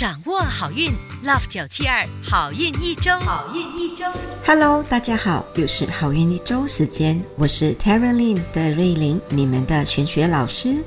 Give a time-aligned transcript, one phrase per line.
[0.00, 0.90] 掌握好运
[1.22, 4.06] ，Love 九七二好运一周，好运一周。
[4.46, 10.82] Hello，大家好，又是好运一周时间，我是 Tara Lin 的瑞玲，你们的玄学老师。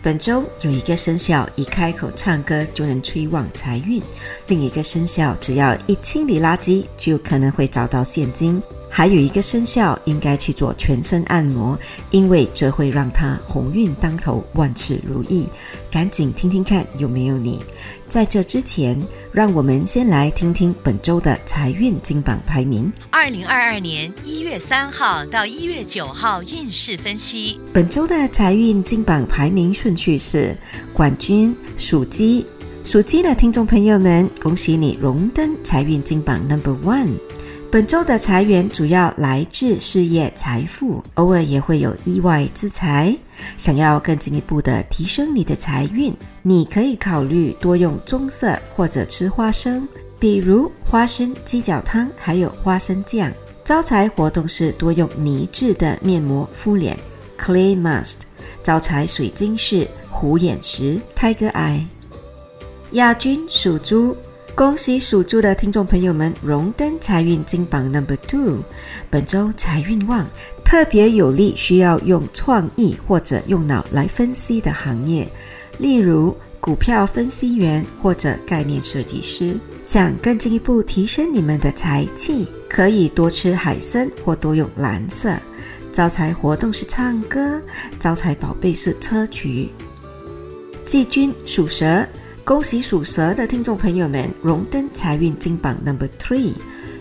[0.00, 4.00] 本周有一个生肖一开口唱歌就能催旺财运，
[4.46, 8.62] 另一个生肖只要一清理垃圾就可能会找到现金，
[8.94, 11.78] 还有一个生肖应该去做全身按摩，
[12.10, 15.48] 因为这会让他鸿运当头，万事如意。
[15.90, 17.64] 赶紧听听看有没有你。
[18.06, 22.92] 在这之前，让我们先来听听本周的财运金榜排名。
[23.10, 27.58] 二零二二年一月三号到一月九号运势分析。
[27.72, 30.54] 本周的财运金榜排名顺序是：
[30.92, 32.44] 冠军属鸡，
[32.84, 37.14] 属鸡的听众朋友们，恭喜你荣登财运金榜 Number One。
[37.72, 43.16] 本周的财源主要来自事业财富，偶尔也会有意外之财。
[43.56, 53.32] 想要更进一步的提升你的财运，你可以考虑多用棕色或者吃花生，比如花生鸡脚汤，还有花生酱。
[53.64, 56.94] 招财活动是多用泥质的面膜敷脸
[57.38, 58.16] （clay mask）。
[58.62, 61.86] 招财水晶是虎眼石 （tiger eye）。
[62.92, 64.14] 亚军属猪。
[64.54, 68.62] 恭喜属猪的听众朋友们荣登财运金榜 Number Two，
[69.08, 70.28] 本周财运旺，
[70.62, 75.26] 特别有利需要用创意或者用脑来分析的行业，
[75.78, 79.56] 例如股票分析员或者概念设计师。
[79.82, 85.34] 想更进一步提升你们的财气，可以多吃海参或多用蓝色。
[85.92, 87.60] 招财活动是唱歌，
[87.98, 89.70] 招财宝贝是砗磲。
[90.84, 92.06] 季军属蛇。
[92.44, 96.54] 恭喜属蛇的听众朋友们荣登财运金榜 Number Three。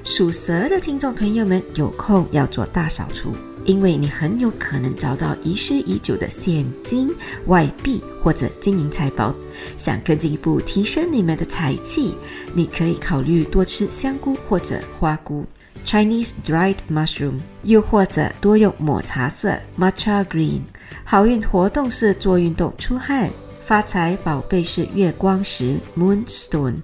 [0.03, 3.33] 属蛇的听众朋友们有空要做大扫除，
[3.65, 7.11] 因为你很有可能找到遗失已久的现金、
[7.47, 9.33] 外币或者金银财宝。
[9.77, 12.13] 想更进一步提升你们的财气，
[12.53, 15.43] 你可以考虑多吃香菇或者花菇
[15.83, 20.61] （Chinese dried mushroom），又或者多用抹茶色 （Matcha Green）。
[21.03, 23.31] 好运活动是做运动出汗。
[23.71, 26.81] 发财宝贝是月光石 （Moonstone）。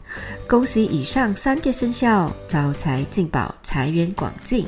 [0.47, 4.65] 恭喜以上三个生肖招财进宝，财源广进。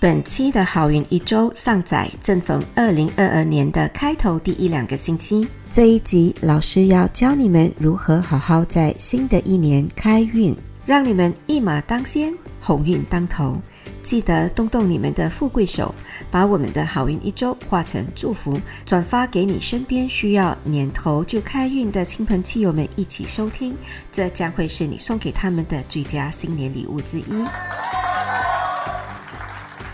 [0.00, 5.46] 本期的好运一周上载正逢二零二二年的开头第一两个星期。
[5.70, 10.56] 这一集老师要教你们如何好好在新的一年开运，
[10.86, 13.60] 让你们一马当先，鸿运当头。
[14.02, 15.94] 记得动动你们的富贵手，
[16.30, 23.76] 把我们的好运一周化成祝福，转发给你身边需要年头就开运的亲朋戚友们一起收听，
[24.10, 27.24] 这将会是你送给他们的最佳新年礼物之一。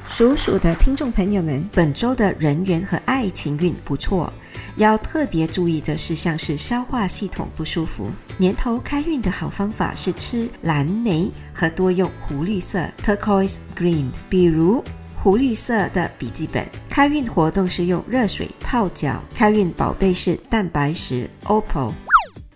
[0.07, 4.33] 属鼠的听众朋友们，本周的人缘和爱情运不错。
[4.77, 8.11] 要特别注意的事项是消化系统不舒服。
[8.37, 14.83] 年头开运的好方法是吃蓝莓和多用湖绿色 （turquoise green），比如
[15.17, 16.67] 湖绿色的笔记本。
[16.89, 19.23] 开运活动是用热水泡脚。
[19.35, 21.93] 开运宝贝是蛋白石 （opal）。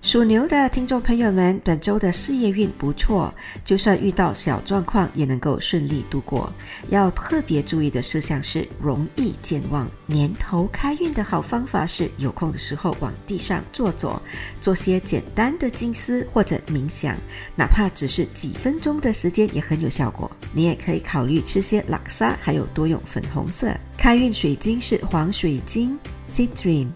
[0.01, 6.51] 属牛的听众朋友们，本周的事业运不错，就算遇到小状况，也能够顺利度过。
[6.89, 9.87] 要特别注意的事项是容易健忘。
[10.07, 14.23] 年头开运的好方法是有空的时候往地上坐坐，
[14.61, 17.15] 做些简单的静思或者冥想，
[17.57, 20.31] 哪怕只是几分钟的时间也很有效果。
[20.55, 23.69] 你也可以考虑吃些拉沙，还有多用粉红色。
[23.97, 25.99] 开运水晶是黄水晶
[26.31, 26.89] （Citrine）。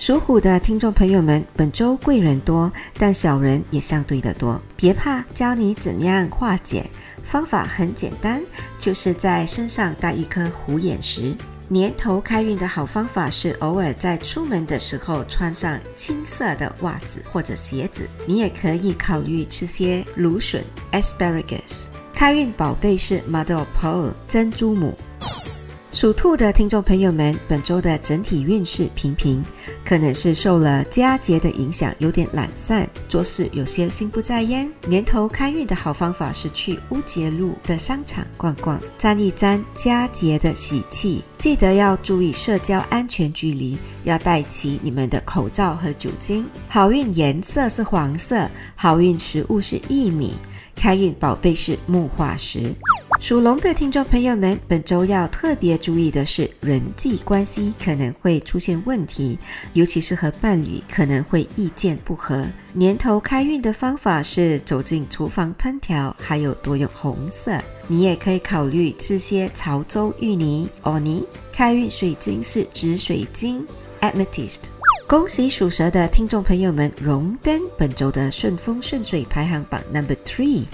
[0.00, 4.58] 属虎的听众朋友们，本周贵人多，但小人也相对的多。
[4.74, 6.86] 别怕，教你怎样化解。
[7.22, 8.42] 方法很简单，
[8.78, 11.36] 就是在身上带一颗虎眼石。
[11.68, 18.08] 年头开运的好方法是偶尔在出门的时候穿上青色的袜子或者鞋子。
[18.26, 21.88] 你也可以考虑吃些芦笋 （asparagus）。
[22.10, 24.96] 开运宝贝是 Mother of Pearl 珍珠母。
[25.92, 29.44] 属兔的听众朋友们，本周的整体运势平平，
[29.84, 34.70] 可能是受了佳节的影响，有点懒散，做事有些心不在焉。
[34.86, 41.24] 年头开运的好方法是去乌节路的商场逛逛，沾一沾佳节的喜气。
[41.36, 46.46] 记得要注意社交安全距离，要带齐你们的口罩和酒精。
[46.68, 50.34] 好运颜色是黄色，好运食物是薏米，
[50.76, 52.72] 开运宝贝是木化石。
[53.20, 59.38] 属龙的听众朋友们，本周要特别注意的是人际关系可能会出现问题，
[59.74, 62.46] 尤其是和伴侣可能会意见不合。
[62.72, 67.52] 年头开运的方法是走进厨房烹调，还有多用红色。
[67.86, 71.22] 你也可以考虑吃些潮州芋泥、藕泥。
[71.52, 73.62] 开运水晶是紫水晶
[74.00, 74.60] （Amethyst）。
[75.06, 80.64] 恭喜属蛇的听众朋友们荣登本周的顺风顺水排行榜 Number Three。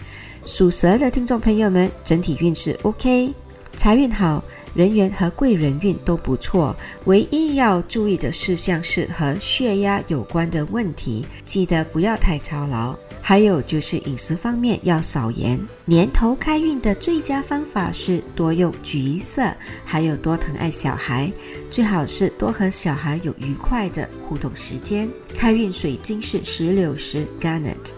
[0.47, 3.35] 属蛇的听众朋友们整体运势 OK，
[3.75, 4.43] 财运好，
[4.77, 6.75] 人缘和贵人运都不错。
[7.07, 12.97] 唯一要注意的事项是和血压有关的问题，记得不要太操劳。
[13.21, 15.61] 还有就是饮食方面要少盐。
[15.85, 19.53] 年头开运的最佳方法是多用橘色，
[19.85, 21.29] 还有多疼爱小孩，
[21.69, 25.11] 最好是多和小孩有愉快的互动时间。
[25.35, 27.96] 开运水晶是石榴石 （Garnet）。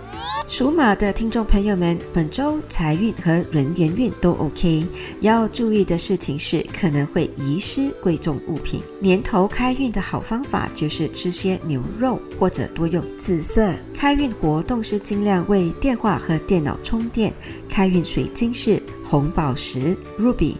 [0.49, 4.87] 属马的听众朋友们，本周财运和人缘运都 OK，
[5.21, 8.81] 要注意的事情是可能会遗失贵重物品。
[8.99, 13.73] 年头开运的好方法就是吃些牛肉或者多用紫色。
[13.95, 17.33] 开运活动是尽量为电话和电脑充电。
[17.69, 20.57] 开运水晶是红宝石 Ruby。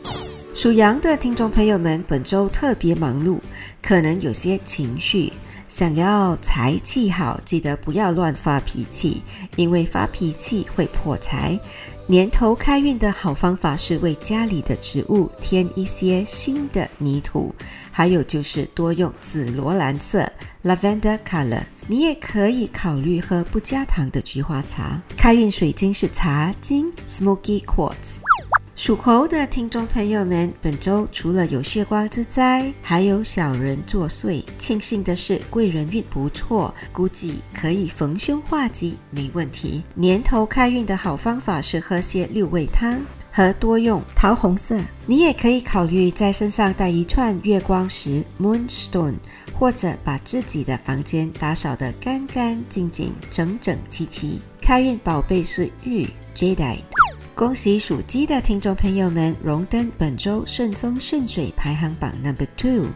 [0.55, 3.41] 属羊的听众朋友们，本周特别忙碌，
[3.83, 5.33] 可能有些情绪。
[5.69, 9.23] 想要财气好，记得不要乱发脾气，
[9.55, 11.61] 因为发脾气会破财。
[12.07, 17.55] 年头开运的好方法是为家里的植物添一些新的泥土，
[17.93, 20.27] 还有就是多用紫罗兰色
[20.65, 21.65] （lavender color）。
[21.87, 24.99] 你也可以考虑喝不加糖的菊花茶。
[25.19, 28.23] 开运水晶是茶晶 （smoky quartz）。
[28.79, 34.41] 属猴的听众朋友们，本周除了有血光之灾，还有小人作祟。
[34.57, 39.83] 庆幸的是，贵人运不错，估计可以逢凶化吉，没问题。
[39.97, 43.01] 年头开运的好方法是喝些六味汤
[43.33, 44.79] 和多用桃红色。
[45.07, 49.17] 你也可以考虑在身上带一串月光石 （Moonstone），
[49.59, 54.39] 或者把自己的房间打扫得干干净净、整整齐齐。
[54.61, 56.79] 开运宝贝是玉 （Jade）。
[57.39, 62.89] 恭喜属鸡的听众朋友们荣登本周顺风顺水排行榜 number two。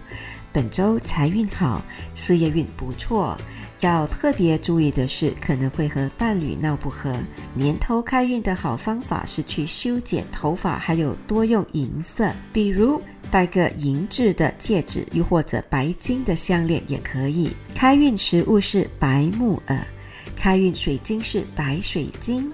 [0.52, 1.80] 本周财运好，
[2.16, 3.38] 事业运不错。
[3.78, 7.16] 要特别注意的是，可能会和伴侣闹不和。
[7.54, 13.00] 年头开运的好方法是去修剪头发，还有多用银色，比如
[13.30, 17.52] 戴个银质的戒指，又或者白金的项链也可以。
[17.76, 19.86] 开运食物是白木耳。
[20.34, 22.52] 开运水晶是白水晶。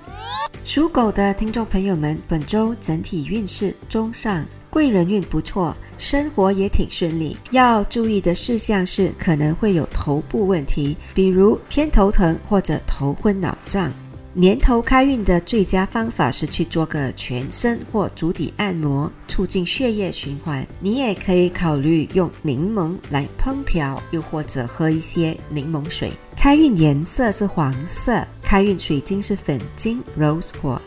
[0.79, 7.37] 属狗的听众朋友们，本周整体运势中上，贵人运不错，生活也挺顺利。
[7.51, 13.93] 要注意的事项是，可能会有头部问题，比如偏头疼或者头昏脑胀。
[14.35, 20.65] 年头开运的最佳方法是去做个全身或足底按摩，促进血液循环。
[20.79, 26.13] 你也可以考虑用柠檬来烹调，又或者喝一些柠檬水。
[26.37, 30.81] 开运颜色是黄色，开运水晶是粉晶 （Rose Quartz）。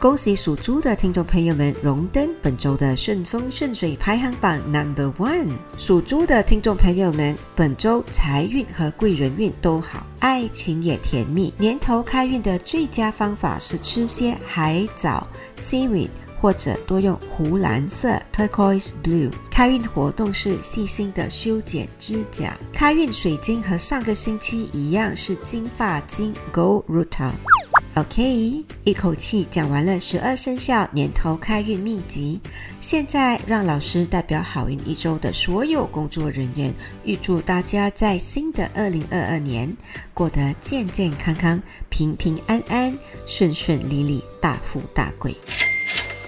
[0.00, 5.50] 恭喜属猪的听众朋友们荣登本周的顺风顺水排行榜 Number One。
[5.76, 11.52] 属猪的听众朋友们，本周财运和贵人运都好，爱情也甜蜜。
[11.58, 15.26] 年头开运的最佳方法是吃些海藻
[15.60, 16.08] （Seaweed）
[16.44, 19.32] 或者多用湖蓝色 （Turquoise Blue）。
[19.50, 22.54] 开运活动是细心的修剪指甲。
[22.70, 27.30] 开运水晶和上个星期一样是金发晶 （Gold Rutil）。
[27.94, 32.38] OK，一口气讲完了十二生肖年头开运秘籍。
[32.78, 36.74] 现在让老师代表好运一周的所有工作人员，
[37.04, 39.74] 预祝大家在新的二零二二年
[40.12, 42.94] 过得健健康康、平平安安、
[43.26, 45.34] 顺顺利利、大富大贵。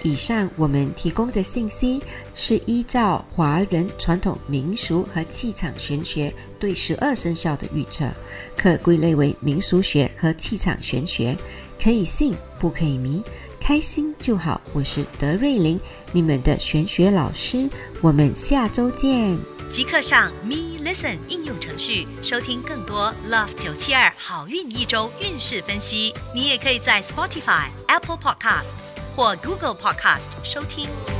[0.06, 2.00] 以上我们提供的信息
[2.32, 8.08] 是依照华人传统民俗和气场玄学对十二生肖的预测，
[8.56, 11.36] 可归类为民俗学和气场玄学，
[11.82, 13.20] 可以信不可以迷，
[13.58, 14.60] 开心就好。
[14.72, 15.80] 我是德瑞琳，
[16.12, 17.68] 你们的玄学老师，
[18.00, 19.36] 我们下周见。
[19.68, 26.14] 即刻上 Me Listen 应用程序收听更多 Love 九七二好运一周运势分析。
[26.32, 31.15] 你也可以在 Spotify、Apple Podcasts 或 Google Podcast 收听。